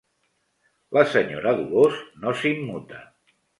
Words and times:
La 0.99 1.03
senyora 1.11 1.53
Dolors 1.61 2.01
no 2.25 2.35
s'immuta. 2.43 3.07